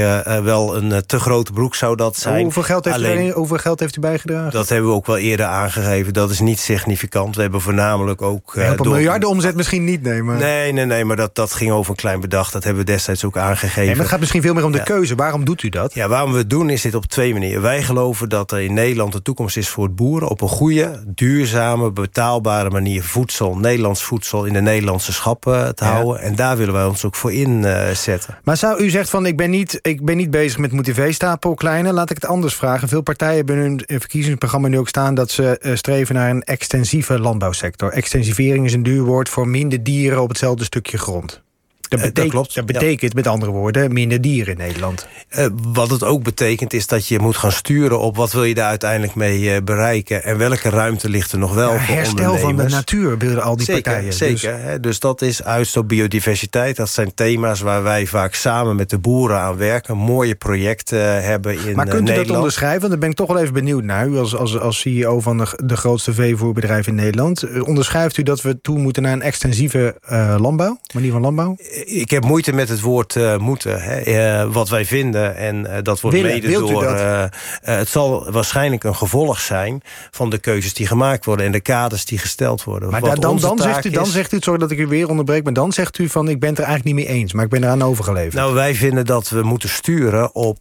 wel 0.43 0.77
een 0.83 1.07
te 1.07 1.21
grote 1.21 1.53
broek 1.53 1.75
zou 1.75 1.97
dat 1.97 2.17
zijn. 2.17 2.43
Hoeveel 2.43 2.63
geld, 2.63 2.85
heeft 2.85 2.97
Alleen, 2.97 3.27
u, 3.27 3.31
hoeveel 3.31 3.57
geld 3.57 3.81
heeft 3.81 3.97
u 3.97 4.01
bijgedragen? 4.01 4.53
Dat 4.53 4.69
hebben 4.69 4.91
we 4.91 4.97
ook 4.97 5.07
wel 5.07 5.17
eerder 5.17 5.47
aangegeven. 5.47 6.13
Dat 6.13 6.31
is 6.31 6.41
niet 6.41 6.59
significant. 6.59 7.37
We 7.37 7.43
hebben 7.43 7.61
voornamelijk 7.61 8.23
ook... 8.23 8.57
Op 8.71 8.85
een 8.85 8.91
miljarden 8.91 9.29
omzet 9.29 9.57
misschien 9.57 9.85
niet. 9.85 10.03
Maar... 10.23 10.37
Nee, 10.37 10.73
nee, 10.73 10.85
nee, 10.85 11.05
maar 11.05 11.17
dat, 11.17 11.35
dat 11.35 11.53
ging 11.53 11.71
over 11.71 11.91
een 11.91 11.97
klein 11.97 12.21
bedrag. 12.21 12.51
Dat 12.51 12.65
hebben 12.65 12.85
we 12.85 12.91
destijds 12.91 13.25
ook 13.25 13.37
aangegeven. 13.37 13.81
Nee, 13.81 13.91
maar 13.91 13.99
het 13.99 14.09
gaat 14.09 14.21
misschien 14.21 14.43
veel 14.43 14.55
meer 14.55 14.65
om 14.65 14.73
de 14.73 14.83
keuze. 14.83 15.15
Waarom 15.15 15.45
doet 15.45 15.63
u 15.63 15.69
dat? 15.69 15.95
Ja, 15.95 16.09
waarom 16.09 16.33
we 16.33 16.39
het 16.39 16.51
doen 16.51 16.71
is 16.71 16.83
dit 16.83 16.95
op 16.95 17.07
twee 17.07 17.33
manieren. 17.33 17.63
Wij 17.63 17.83
geloven 17.83 18.29
dat 18.29 18.53
er 18.53 18.61
in 18.61 18.75
Nederland 18.75 19.15
een 19.15 19.23
toekomst 19.23 19.57
is 19.57 19.69
voor 19.69 19.85
het 19.85 19.97
boeren... 19.97 20.29
op 20.29 20.41
een 20.41 20.49
goede, 20.49 21.03
duurzame, 21.07 21.93
betaalbare 21.93 22.71
manier 22.71 23.03
voedsel... 23.03 23.57
Nederlands 23.57 24.03
voedsel 24.03 24.45
in 24.45 24.53
de 24.53 24.61
Nederlandse 24.61 25.13
schappen 25.13 25.75
te 25.75 25.85
houden. 25.85 26.21
En 26.21 26.35
daar 26.35 26.57
willen 26.57 26.75
wij 26.75 26.85
ons 26.85 27.05
ook 27.05 27.15
voor 27.15 27.33
inzetten. 27.33 28.39
Maar 28.45 28.57
zou 28.57 28.83
u 28.83 28.91
zegt 28.91 29.11
van 29.11 29.27
ik 29.27 29.37
ben 29.37 29.51
niet, 29.51 29.79
ik 29.83 30.05
ben 30.05 30.17
niet 30.17 30.31
bezig 30.31 30.59
met 30.59 30.68
motiveestapel 30.73 31.55
kleiner. 31.55 31.93
Laat 31.93 32.11
ik 32.11 32.17
het 32.17 32.27
anders 32.27 32.55
vragen. 32.55 32.89
Veel 32.89 33.03
partijen 33.03 33.37
hebben 33.37 33.57
hun 33.57 33.83
verkiezingsprogramma 33.87 34.69
nu 34.69 34.79
ook 34.79 34.89
staan... 34.89 35.15
dat 35.15 35.31
ze 35.31 35.61
uh, 35.63 35.77
streven 35.77 36.15
naar 36.15 36.31
een 36.31 36.43
extensieve 36.43 37.19
landbouwsector. 37.19 37.91
Extensivering 37.91 38.65
is 38.65 38.73
een 38.73 38.83
duur 38.83 39.03
woord 39.03 39.29
voor 39.29 39.49
minder 39.49 39.83
dieren 39.83 40.23
op 40.23 40.29
hetzelfde 40.29 40.65
stukje 40.65 40.99
grond. 40.99 41.43
Dat, 41.89 42.01
betekent, 42.01 42.17
dat, 42.17 42.29
klopt. 42.29 42.55
dat 42.55 42.67
betekent 42.67 43.15
met 43.15 43.27
andere 43.27 43.51
woorden 43.51 43.93
minder 43.93 44.21
dieren 44.21 44.53
in 44.53 44.59
Nederland. 44.59 45.07
Uh, 45.39 45.47
wat 45.73 45.91
het 45.91 46.05
ook 46.05 46.23
betekent 46.23 46.73
is 46.73 46.87
dat 46.87 47.07
je 47.07 47.19
moet 47.19 47.37
gaan 47.37 47.53
sturen 47.53 47.99
op 47.99 48.17
wat 48.17 48.33
wil 48.33 48.45
je 48.45 48.55
daar 48.55 48.69
uiteindelijk 48.69 49.15
mee 49.15 49.41
uh, 49.41 49.57
bereiken 49.65 50.25
en 50.25 50.39
welke 50.39 50.71
ruimte 50.71 51.09
ligt 51.09 51.33
er 51.33 51.39
nog 51.39 51.55
wel 51.55 51.73
ja, 51.73 51.79
voor 51.79 51.95
herstel 51.95 52.39
van 52.39 52.57
de 52.57 52.69
natuur 52.69 53.19
willen 53.19 53.43
al 53.43 53.57
die 53.57 53.65
zeker, 53.65 53.83
partijen. 53.83 54.13
Zeker, 54.13 54.53
dus. 54.57 54.63
Hè, 54.63 54.81
dus 54.81 55.01
dat 55.01 55.23
is 55.23 55.45
uitstoot 55.45 55.87
biodiversiteit. 55.87 56.77
Dat 56.77 56.91
zijn 56.91 57.15
thema's 57.15 57.61
waar 57.61 57.83
wij 57.83 58.07
vaak 58.07 58.35
samen 58.35 58.77
met 58.77 58.91
de 58.91 58.99
boeren 58.99 59.39
aan 59.39 59.57
werken. 59.57 59.97
Mooie 59.97 60.35
projecten 60.35 61.23
hebben 61.23 61.67
in 61.67 61.77
Maar 61.77 61.89
kunt 61.89 62.09
u 62.09 62.15
dat 62.15 62.31
onderschrijven? 62.31 62.81
Want 62.81 62.91
daar 62.91 63.01
ben 63.01 63.11
ik 63.11 63.17
toch 63.17 63.29
wel 63.29 63.39
even 63.39 63.55
benieuwd 63.55 63.85
naar. 63.85 64.09
U 64.09 64.19
als, 64.19 64.37
als, 64.37 64.59
als 64.59 64.81
CEO 64.81 65.21
van 65.21 65.39
de, 65.39 65.63
de 65.65 65.77
grootste 65.77 66.13
veevoerbedrijf 66.13 66.87
in 66.87 66.95
Nederland. 66.95 67.61
Onderschrijft 67.61 68.17
u 68.17 68.23
dat 68.23 68.43
we 68.43 68.61
toe 68.61 68.79
moeten 68.79 69.03
naar 69.03 69.13
een 69.13 69.23
extensieve 69.23 69.97
landbouw? 70.39 70.81
Manier 70.95 71.13
van 71.13 71.21
landbouw? 71.21 71.57
Ik 71.85 72.11
heb 72.11 72.25
moeite 72.25 72.53
met 72.53 72.69
het 72.69 72.81
woord 72.81 73.15
uh, 73.15 73.37
moeten. 73.37 73.83
Hè. 73.83 74.07
Uh, 74.43 74.53
wat 74.53 74.69
wij 74.69 74.85
vinden, 74.85 75.37
en 75.37 75.57
uh, 75.57 75.73
dat 75.83 76.01
wordt 76.01 76.17
Willen, 76.17 76.33
mede 76.33 76.51
door... 76.51 76.85
het 77.63 77.89
zal 77.89 78.31
waarschijnlijk 78.31 78.85
een 78.85 78.97
gevolg 78.97 79.41
zijn 79.41 79.83
van 80.11 80.31
de 80.31 80.39
keuzes 80.39 80.75
die 80.75 80.87
gemaakt 80.87 81.25
worden... 81.25 81.47
en 81.47 81.53
de 81.53 81.61
kaders 81.61 82.05
die 82.05 82.19
gesteld 82.19 82.65
worden. 82.65 82.91
Maar 82.91 83.01
dan, 83.01 83.39
dan, 83.39 83.59
zegt 83.59 83.85
u, 83.85 83.91
dan 83.91 84.07
zegt 84.07 84.33
u, 84.33 84.39
sorry 84.41 84.59
dat 84.59 84.71
ik 84.71 84.79
u 84.79 84.87
weer 84.87 85.09
onderbreek... 85.09 85.45
maar 85.45 85.53
dan 85.53 85.73
zegt 85.73 85.99
u 85.99 86.09
van 86.09 86.29
ik 86.29 86.41
ben 86.41 86.49
het 86.49 86.59
er 86.59 86.65
eigenlijk 86.65 86.97
niet 86.97 87.07
mee 87.07 87.17
eens... 87.17 87.33
maar 87.33 87.45
ik 87.45 87.51
ben 87.51 87.65
eraan 87.65 87.83
overgeleverd. 87.83 88.35
Nou, 88.35 88.55
wij 88.55 88.75
vinden 88.75 89.07
dat 89.07 89.29
we 89.29 89.43
moeten 89.43 89.69
sturen 89.69 90.35
op 90.35 90.59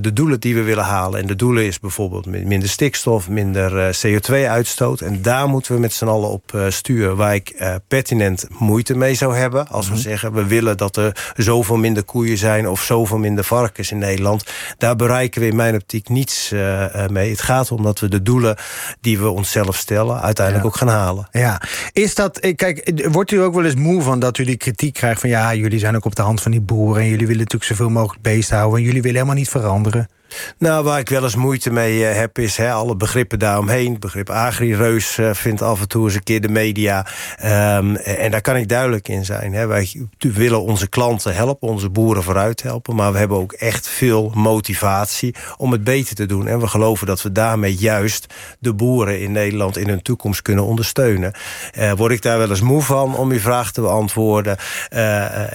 de 0.00 0.12
doelen 0.12 0.40
die 0.40 0.54
we 0.54 0.62
willen 0.62 0.84
halen. 0.84 1.20
En 1.20 1.26
de 1.26 1.36
doelen 1.36 1.64
is 1.64 1.80
bijvoorbeeld 1.80 2.26
minder 2.26 2.68
stikstof, 2.68 3.28
minder 3.28 3.96
CO2-uitstoot. 4.06 5.00
En 5.00 5.22
daar 5.22 5.48
moeten 5.48 5.74
we 5.74 5.80
met 5.80 5.92
z'n 5.92 6.06
allen 6.06 6.30
op 6.30 6.64
sturen. 6.68 7.16
Waar 7.16 7.34
ik 7.34 7.78
pertinent 7.88 8.46
moeite 8.58 8.96
mee 8.96 9.14
zou 9.14 9.36
hebben... 9.36 9.68
als 9.68 9.88
we 9.88 9.94
mhm. 9.94 10.02
zeggen, 10.02 10.32
we 10.32 10.46
willen 10.50 10.76
dat 10.76 10.96
er 10.96 11.32
zoveel 11.36 11.76
minder 11.76 12.04
koeien 12.04 12.38
zijn... 12.38 12.68
of 12.68 12.82
zoveel 12.82 13.18
minder 13.18 13.44
varkens 13.44 13.90
in 13.90 13.98
Nederland. 13.98 14.44
Daar 14.78 14.96
bereiken 14.96 15.40
we 15.40 15.46
in 15.46 15.56
mijn 15.56 15.74
optiek 15.74 16.08
niets 16.08 16.52
uh, 16.52 17.06
mee. 17.06 17.30
Het 17.30 17.42
gaat 17.42 17.70
om 17.70 17.82
dat 17.82 18.00
we 18.00 18.08
de 18.08 18.22
doelen 18.22 18.56
die 19.00 19.18
we 19.18 19.28
onszelf 19.28 19.76
stellen... 19.76 20.20
uiteindelijk 20.20 20.66
ook 20.66 20.76
gaan 20.76 20.88
halen. 20.88 21.28
Ja, 21.30 21.62
is 21.92 22.14
dat... 22.14 22.38
Eh, 22.38 22.56
kijk, 22.56 22.92
wordt 23.12 23.30
u 23.30 23.42
ook 23.42 23.54
wel 23.54 23.64
eens 23.64 23.74
moe 23.74 24.02
van 24.02 24.18
dat 24.18 24.38
u 24.38 24.44
die 24.44 24.56
kritiek 24.56 24.94
krijgt... 24.94 25.20
van 25.20 25.30
ja, 25.30 25.54
jullie 25.54 25.78
zijn 25.78 25.96
ook 25.96 26.04
op 26.04 26.16
de 26.16 26.22
hand 26.22 26.40
van 26.40 26.50
die 26.50 26.60
boeren... 26.60 27.02
en 27.02 27.08
jullie 27.08 27.26
willen 27.26 27.42
natuurlijk 27.42 27.70
zoveel 27.70 27.90
mogelijk 27.90 28.22
beest 28.22 28.50
houden... 28.50 28.78
en 28.78 28.84
jullie 28.84 29.02
willen 29.02 29.16
helemaal 29.16 29.38
niet 29.38 29.48
veranderen? 29.48 30.08
Nou, 30.58 30.84
waar 30.84 30.98
ik 30.98 31.08
wel 31.08 31.22
eens 31.22 31.34
moeite 31.34 31.70
mee 31.70 31.98
uh, 31.98 32.14
heb, 32.14 32.38
is 32.38 32.56
hè, 32.56 32.72
alle 32.72 32.96
begrippen 32.96 33.38
daaromheen. 33.38 33.98
Begrip 33.98 34.30
agri-reus 34.30 35.18
uh, 35.18 35.34
vindt 35.34 35.62
af 35.62 35.80
en 35.80 35.88
toe 35.88 36.04
eens 36.04 36.14
een 36.14 36.22
keer 36.22 36.40
de 36.40 36.48
media. 36.48 37.06
Um, 37.44 37.96
en 37.96 38.30
daar 38.30 38.40
kan 38.40 38.56
ik 38.56 38.68
duidelijk 38.68 39.08
in 39.08 39.24
zijn. 39.24 39.52
Hè. 39.52 39.66
Wij 39.66 40.08
willen 40.18 40.62
onze 40.62 40.88
klanten 40.88 41.34
helpen, 41.34 41.68
onze 41.68 41.90
boeren 41.90 42.22
vooruit 42.22 42.62
helpen. 42.62 42.94
Maar 42.94 43.12
we 43.12 43.18
hebben 43.18 43.36
ook 43.36 43.52
echt 43.52 43.88
veel 43.88 44.32
motivatie 44.34 45.34
om 45.56 45.72
het 45.72 45.84
beter 45.84 46.14
te 46.14 46.26
doen. 46.26 46.46
En 46.46 46.60
we 46.60 46.66
geloven 46.66 47.06
dat 47.06 47.22
we 47.22 47.32
daarmee 47.32 47.74
juist 47.74 48.34
de 48.58 48.74
boeren 48.74 49.20
in 49.20 49.32
Nederland 49.32 49.76
in 49.76 49.88
hun 49.88 50.02
toekomst 50.02 50.42
kunnen 50.42 50.64
ondersteunen. 50.64 51.32
Word 51.96 52.12
ik 52.12 52.22
daar 52.22 52.38
wel 52.38 52.50
eens 52.50 52.60
moe 52.60 52.82
van 52.82 53.16
om 53.16 53.30
uw 53.30 53.38
vraag 53.38 53.72
te 53.72 53.80
beantwoorden? 53.80 54.56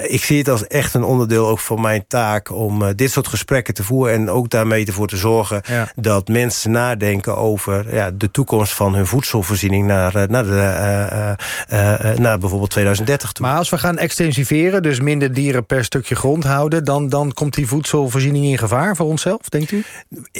ik 0.07 0.23
zie 0.23 0.37
het 0.37 0.49
als 0.49 0.67
echt 0.67 0.93
een 0.93 1.03
onderdeel 1.03 1.47
ook 1.47 1.59
van 1.59 1.81
mijn 1.81 2.05
taak 2.07 2.51
om 2.51 2.95
dit 2.95 3.11
soort 3.11 3.27
gesprekken 3.27 3.73
te 3.73 3.83
voeren. 3.83 4.13
En 4.13 4.29
ook 4.29 4.49
daar 4.49 4.64
daarmee 4.69 4.85
ervoor 4.85 5.07
te 5.07 5.17
zorgen... 5.17 5.61
dat 5.95 6.27
mensen 6.27 6.71
nadenken 6.71 7.37
over 7.37 7.95
ja, 7.95 8.11
de 8.11 8.31
toekomst 8.31 8.73
van 8.73 8.95
hun 8.95 9.07
voedselvoorziening... 9.07 9.87
naar, 9.87 10.25
naar, 10.29 10.43
de, 10.43 11.35
naar 12.17 12.37
bijvoorbeeld 12.37 12.69
2030 12.69 13.31
toe. 13.31 13.45
Maar 13.45 13.57
als 13.57 13.69
we 13.69 13.77
gaan 13.77 13.97
extensiveren, 13.97 14.83
dus 14.83 14.99
minder 14.99 15.33
dieren 15.33 15.65
per 15.65 15.83
stukje 15.83 16.15
grond 16.15 16.43
houden... 16.43 16.83
dan, 16.83 17.09
dan 17.09 17.33
komt 17.33 17.53
die 17.53 17.67
voedselvoorziening 17.67 18.45
in 18.45 18.57
gevaar 18.57 18.95
voor 18.95 19.05
onszelf, 19.05 19.49
denkt 19.49 19.71
u? 19.71 19.83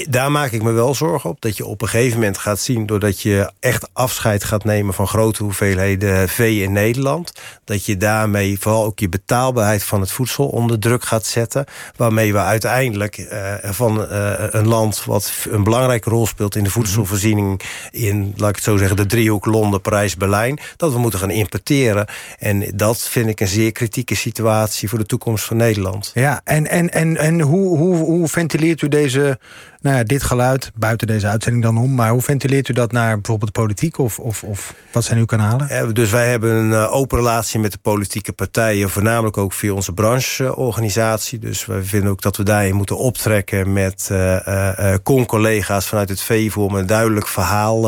Daar 0.08 0.30
maak 0.30 0.50
ik 0.50 0.62
me 0.62 0.72
wel 0.72 0.94
zorgen 0.94 1.30
op. 1.30 1.40
Dat 1.40 1.56
je 1.56 1.66
op 1.66 1.82
een 1.82 1.88
gegeven 1.88 2.18
moment 2.18 2.38
gaat 2.38 2.58
zien... 2.58 2.86
doordat 2.86 3.20
je 3.20 3.50
echt 3.60 3.88
afscheid 3.92 4.44
gaat 4.44 4.64
nemen 4.64 4.94
van 4.94 5.06
grote 5.06 5.42
hoeveelheden 5.42 6.28
vee 6.28 6.62
in 6.62 6.72
Nederland... 6.72 7.32
dat 7.64 7.84
je 7.84 7.96
daarmee 7.96 8.58
vooral 8.58 8.84
ook 8.84 8.98
je 8.98 9.08
betaalbaarheid 9.08 9.82
van 9.82 10.00
het 10.00 10.10
voedsel 10.10 10.46
onder 10.46 10.78
druk 10.78 11.04
gaat 11.04 11.26
zetten. 11.26 11.64
Waarmee 11.96 12.32
we 12.32 12.38
uiteindelijk 12.38 13.26
van 13.62 14.06
uh, 14.16 14.46
een 14.50 14.68
land 14.68 15.04
wat 15.04 15.46
een 15.50 15.64
belangrijke 15.64 16.10
rol 16.10 16.26
speelt 16.26 16.56
in 16.56 16.64
de 16.64 16.70
voedselvoorziening... 16.70 17.60
in, 17.90 18.34
laat 18.36 18.48
ik 18.48 18.54
het 18.54 18.64
zo 18.64 18.76
zeggen, 18.76 18.96
de 18.96 19.06
driehoek 19.06 19.46
Londen, 19.46 19.80
Parijs, 19.80 20.16
Berlijn... 20.16 20.58
dat 20.76 20.92
we 20.92 20.98
moeten 20.98 21.18
gaan 21.18 21.30
importeren. 21.30 22.06
En 22.38 22.72
dat 22.74 23.02
vind 23.02 23.28
ik 23.28 23.40
een 23.40 23.48
zeer 23.48 23.72
kritieke 23.72 24.14
situatie 24.14 24.88
voor 24.88 24.98
de 24.98 25.06
toekomst 25.06 25.44
van 25.44 25.56
Nederland. 25.56 26.10
Ja, 26.14 26.40
en, 26.44 26.66
en, 26.66 26.90
en, 26.90 27.16
en 27.16 27.40
hoe, 27.40 27.78
hoe, 27.78 27.96
hoe 27.96 28.28
ventileert 28.28 28.82
u 28.82 28.88
deze 28.88 29.38
nou 29.80 29.96
ja, 29.96 30.02
dit 30.02 30.22
geluid, 30.22 30.70
buiten 30.74 31.06
deze 31.06 31.26
uitzending 31.26 31.64
dan 31.64 31.78
om... 31.78 31.94
maar 31.94 32.10
hoe 32.10 32.22
ventileert 32.22 32.68
u 32.68 32.72
dat 32.72 32.92
naar 32.92 33.14
bijvoorbeeld 33.14 33.54
de 33.54 33.60
politiek 33.60 33.98
of, 33.98 34.18
of, 34.18 34.42
of 34.42 34.74
wat 34.92 35.04
zijn 35.04 35.18
uw 35.18 35.24
kanalen? 35.24 35.94
dus 35.94 36.10
wij 36.10 36.30
hebben 36.30 36.50
een 36.50 36.70
uh, 36.70 36.94
open 36.94 37.18
relatie 37.18 37.60
met 37.60 37.72
de 37.72 37.78
politieke 37.82 38.32
partijen... 38.32 38.90
voornamelijk 38.90 39.36
ook 39.36 39.52
via 39.52 39.72
onze 39.72 39.92
brancheorganisatie. 39.92 41.38
Dus 41.38 41.66
we 41.66 41.84
vinden 41.84 42.10
ook 42.10 42.22
dat 42.22 42.36
we 42.36 42.42
daarin 42.42 42.74
moeten 42.74 42.98
optrekken 42.98 43.72
met 43.72 44.08
uh, 44.12 44.36
uh, 44.48 44.94
con-collega's 45.02 45.86
vanuit 45.86 46.08
het 46.08 46.20
VEVO... 46.20 46.64
om 46.64 46.74
een 46.74 46.86
duidelijk 46.86 47.28
verhaal 47.28 47.82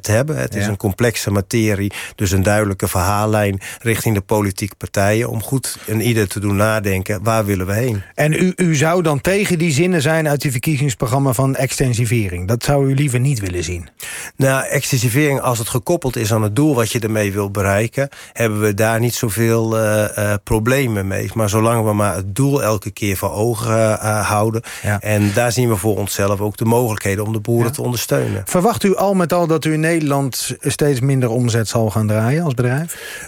te 0.00 0.12
hebben. 0.12 0.36
Het 0.36 0.54
is 0.54 0.66
een 0.66 0.76
complexe 0.76 1.30
materie, 1.30 1.92
dus 2.14 2.30
een 2.30 2.42
duidelijke 2.42 2.88
verhaallijn... 2.88 3.60
richting 3.80 4.14
de 4.14 4.20
politieke 4.20 4.74
partijen 4.74 5.28
om 5.28 5.42
goed 5.42 5.78
en 5.86 6.00
ieder 6.00 6.28
te 6.28 6.40
doen 6.40 6.56
nadenken... 6.56 7.22
waar 7.22 7.44
willen 7.44 7.66
we 7.66 7.72
heen? 7.72 8.02
En 8.14 8.32
u, 8.32 8.52
u 8.56 8.74
zou 8.74 9.02
dan 9.02 9.20
tegen 9.20 9.58
die 9.58 9.72
zinnen 9.72 10.02
zijn 10.02 10.28
uit 10.28 10.40
die 10.40 10.50
verkiezingsprogramma 10.50 11.34
van 11.40 11.56
extensivering. 11.56 12.48
Dat 12.48 12.64
zou 12.64 12.90
u 12.90 12.94
liever 12.94 13.20
niet 13.20 13.40
willen 13.40 13.64
zien? 13.64 13.88
Nou, 14.36 14.64
extensivering, 14.66 15.40
als 15.40 15.58
het 15.58 15.68
gekoppeld 15.68 16.16
is 16.16 16.32
aan 16.32 16.42
het 16.42 16.56
doel 16.56 16.74
wat 16.74 16.92
je 16.92 16.98
ermee 16.98 17.32
wil 17.32 17.50
bereiken... 17.50 18.08
hebben 18.32 18.60
we 18.60 18.74
daar 18.74 19.00
niet 19.00 19.14
zoveel 19.14 19.78
uh, 19.78 20.04
uh, 20.18 20.34
problemen 20.44 21.06
mee. 21.06 21.30
Maar 21.34 21.48
zolang 21.48 21.84
we 21.84 21.92
maar 21.92 22.14
het 22.14 22.34
doel 22.34 22.62
elke 22.62 22.90
keer 22.90 23.16
voor 23.16 23.32
ogen 23.32 23.78
uh, 23.78 24.28
houden... 24.28 24.62
Ja. 24.82 25.00
en 25.00 25.32
daar 25.34 25.52
zien 25.52 25.68
we 25.68 25.76
voor 25.76 25.96
onszelf 25.96 26.40
ook 26.40 26.56
de 26.56 26.64
mogelijkheden 26.64 27.24
om 27.24 27.32
de 27.32 27.40
boeren 27.40 27.66
ja. 27.66 27.72
te 27.72 27.82
ondersteunen. 27.82 28.42
Verwacht 28.46 28.84
u 28.84 28.96
al 28.96 29.14
met 29.14 29.32
al 29.32 29.46
dat 29.46 29.64
u 29.64 29.72
in 29.72 29.80
Nederland 29.80 30.56
steeds 30.60 31.00
minder 31.00 31.28
omzet 31.28 31.68
zal 31.68 31.90
gaan 31.90 32.06
draaien 32.06 32.44
als 32.44 32.54
bedrijf? 32.54 33.18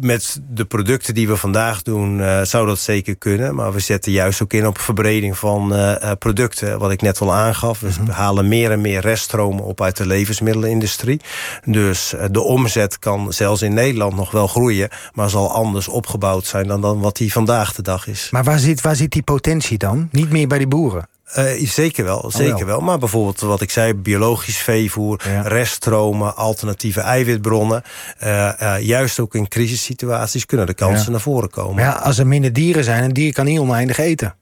met 0.00 0.40
de 0.50 0.64
producten 0.64 1.14
die 1.14 1.28
we 1.28 1.36
vandaag 1.36 1.82
doen 1.82 2.22
zou 2.46 2.66
dat 2.66 2.78
zeker 2.78 3.16
kunnen. 3.16 3.54
Maar 3.54 3.72
we 3.72 3.80
zetten 3.80 4.12
juist 4.12 4.42
ook 4.42 4.52
in 4.52 4.66
op 4.66 4.78
verbreding 4.78 5.38
van 5.38 5.74
producten. 6.18 6.78
Wat 6.78 6.90
ik 6.90 7.02
net 7.02 7.17
al 7.20 7.34
aangaf. 7.34 7.80
We 7.80 7.90
mhm. 8.00 8.10
halen 8.10 8.48
meer 8.48 8.70
en 8.70 8.80
meer 8.80 9.00
reststromen 9.00 9.64
op 9.64 9.80
uit 9.80 9.96
de 9.96 10.06
levensmiddelenindustrie. 10.06 11.20
Dus 11.64 12.14
eh, 12.14 12.24
de 12.30 12.40
omzet 12.40 12.98
kan 12.98 13.32
zelfs 13.32 13.62
in 13.62 13.74
Nederland 13.74 14.16
nog 14.16 14.30
wel 14.30 14.46
groeien... 14.46 14.88
maar 15.12 15.30
zal 15.30 15.52
anders 15.52 15.88
opgebouwd 15.88 16.46
zijn 16.46 16.66
dan, 16.66 16.80
dan 16.80 17.00
wat 17.00 17.16
die 17.16 17.32
vandaag 17.32 17.74
de 17.74 17.82
dag 17.82 18.06
is. 18.06 18.28
Maar 18.30 18.44
waar 18.44 18.58
zit, 18.58 18.80
waar 18.80 18.96
zit 18.96 19.10
die 19.10 19.22
potentie 19.22 19.78
dan? 19.78 20.08
Niet 20.12 20.30
meer 20.30 20.48
bij 20.48 20.58
die 20.58 20.68
boeren? 20.68 21.08
Uh, 21.36 21.68
zeker 21.68 22.04
wel, 22.04 22.18
oh, 22.18 22.30
zeker 22.30 22.66
wel. 22.66 22.80
Maar 22.80 22.98
bijvoorbeeld 22.98 23.40
wat 23.40 23.60
ik 23.60 23.70
zei, 23.70 23.94
biologisch 23.94 24.58
veevoer, 24.58 25.20
ja. 25.24 25.40
reststromen, 25.40 26.36
alternatieve 26.36 27.00
eiwitbronnen. 27.00 27.82
Uh, 28.24 28.50
uh, 28.62 28.80
juist 28.80 29.20
ook 29.20 29.34
in 29.34 29.48
crisissituaties 29.48 30.46
kunnen 30.46 30.66
de 30.66 30.74
kansen 30.74 31.04
ja. 31.04 31.10
naar 31.10 31.20
voren 31.20 31.50
komen. 31.50 31.74
Maar 31.74 31.84
ja, 31.84 31.92
als 31.92 32.18
er 32.18 32.26
minder 32.26 32.52
dieren 32.52 32.84
zijn, 32.84 33.04
een 33.04 33.12
dier 33.12 33.32
kan 33.32 33.44
niet 33.44 33.58
oneindig 33.58 33.98
eten. 33.98 34.34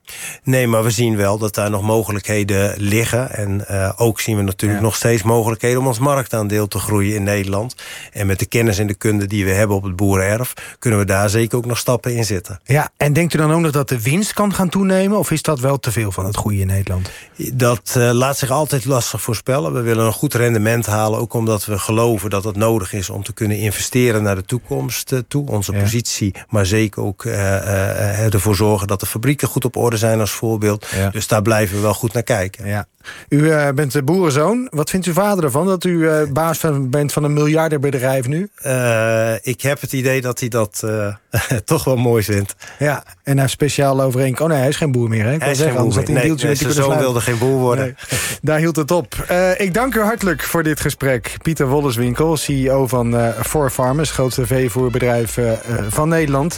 Nee, 0.42 0.66
maar 0.66 0.82
we 0.82 0.90
zien 0.90 1.16
wel 1.16 1.38
dat 1.38 1.54
daar 1.54 1.70
nog 1.70 1.82
mogelijkheden 1.82 2.74
liggen. 2.76 3.30
En 3.30 3.66
ook 3.96 4.20
zien 4.20 4.36
we 4.36 4.42
natuurlijk 4.42 4.80
ja. 4.80 4.86
nog 4.86 4.96
steeds 4.96 5.22
mogelijkheden 5.22 5.78
om 5.78 5.86
ons 5.86 5.98
marktaandeel 5.98 6.68
te 6.68 6.78
groeien 6.78 7.14
in 7.14 7.22
Nederland. 7.22 7.74
En 8.12 8.26
met 8.26 8.38
de 8.38 8.46
kennis 8.46 8.78
en 8.78 8.86
de 8.86 8.94
kunde 8.94 9.26
die 9.26 9.44
we 9.44 9.50
hebben 9.50 9.76
op 9.76 9.82
het 9.82 9.96
boerenerf, 9.96 10.52
kunnen 10.78 10.98
we 10.98 11.06
daar 11.06 11.28
zeker 11.30 11.58
ook 11.58 11.66
nog 11.66 11.78
stappen 11.78 12.16
in 12.16 12.24
zetten. 12.24 12.60
Ja, 12.64 12.90
en 12.96 13.12
denkt 13.12 13.34
u 13.34 13.38
dan 13.38 13.52
ook 13.52 13.60
nog 13.60 13.72
dat 13.72 13.88
de 13.88 14.02
winst 14.02 14.32
kan 14.32 14.54
gaan 14.54 14.68
toenemen? 14.68 15.18
Of 15.18 15.30
is 15.30 15.42
dat 15.42 15.60
wel 15.60 15.78
te 15.78 15.92
veel 15.92 16.12
van 16.12 16.26
het 16.26 16.36
groeien 16.36 16.60
in 16.60 16.70
Nederland? 16.76 17.10
Dat 17.52 17.94
uh, 17.96 18.10
laat 18.12 18.38
zich 18.38 18.50
altijd 18.50 18.84
lastig 18.84 19.22
voorspellen. 19.22 19.72
We 19.72 19.80
willen 19.80 20.06
een 20.06 20.12
goed 20.12 20.34
rendement 20.34 20.86
halen, 20.86 21.18
ook 21.18 21.34
omdat 21.34 21.64
we 21.64 21.78
geloven 21.78 22.30
dat 22.30 22.44
het 22.44 22.56
nodig 22.56 22.92
is 22.92 23.10
om 23.10 23.22
te 23.22 23.32
kunnen 23.32 23.58
investeren 23.58 24.22
naar 24.22 24.34
de 24.34 24.44
toekomst 24.44 25.12
uh, 25.12 25.18
toe. 25.28 25.50
Onze 25.50 25.72
ja. 25.72 25.80
positie, 25.80 26.34
maar 26.48 26.66
zeker 26.66 27.02
ook 27.02 27.24
uh, 27.24 28.34
ervoor 28.34 28.56
zorgen 28.56 28.86
dat 28.86 29.00
de 29.00 29.06
fabrieken 29.06 29.48
goed 29.48 29.64
op 29.64 29.76
orde 29.76 29.96
zijn 29.96 30.20
als 30.20 30.30
voorbeeld. 30.30 30.86
Ja. 30.94 31.10
Dus 31.10 31.26
daar 31.26 31.42
blijven 31.42 31.76
we 31.76 31.82
wel 31.82 31.94
goed 31.94 32.12
naar 32.12 32.22
kijken. 32.22 32.66
Ja. 32.66 32.86
U 33.28 33.36
uh, 33.36 33.68
bent 33.74 33.92
de 33.92 34.02
boerenzoon. 34.02 34.68
Wat 34.70 34.90
vindt 34.90 35.06
uw 35.06 35.12
vader 35.12 35.44
ervan 35.44 35.66
dat 35.66 35.84
u 35.84 35.90
uh, 35.90 36.12
baas 36.32 36.58
van, 36.58 36.90
bent 36.90 37.12
van 37.12 37.24
een 37.24 37.32
miljardenbedrijf 37.32 38.26
nu? 38.26 38.48
Uh, 38.66 39.32
ik 39.40 39.60
heb 39.60 39.80
het 39.80 39.92
idee 39.92 40.20
dat 40.20 40.40
hij 40.40 40.48
dat 40.48 40.84
toch 41.64 41.84
wel 41.84 41.96
mooi 41.96 42.22
vindt. 42.22 42.54
Ja, 42.78 43.04
en 43.22 43.38
hij 43.38 43.48
speciaal 43.48 44.00
overeenkomt. 44.00 44.40
Oh 44.40 44.48
nee, 44.48 44.58
hij 44.58 44.68
is 44.68 44.76
geen 44.76 44.92
boer 44.92 45.08
meer. 45.08 45.24
Hè? 45.24 45.32
Ik 45.32 45.40
hij 45.40 45.50
is 45.50 45.58
zeggen, 45.58 45.76
geen 45.76 45.88
boer 45.88 45.96
meer. 45.96 46.12
Nee, 46.12 46.34
nee, 46.34 46.54
zijn 46.54 46.72
zoon 46.72 46.98
wilde 46.98 47.20
geen 47.20 47.38
boer 47.38 47.58
worden. 47.58 47.84
Nee, 47.84 48.20
daar 48.42 48.58
hield 48.58 48.76
het 48.76 48.90
op. 48.90 49.14
ik 49.56 49.74
dank 49.74 49.94
u 49.94 50.00
hartelijk 50.00 50.42
voor 50.42 50.62
dit 50.62 50.80
gesprek. 50.80 51.36
Pieter 51.42 51.66
Wolleswinkel, 51.66 52.36
CEO 52.36 52.86
van 52.86 53.32
Four 53.44 53.70
Farmers, 53.70 54.10
grootste 54.10 54.46
veevoerbedrijf 54.46 55.38
van 55.88 56.08
Nederland. 56.08 56.54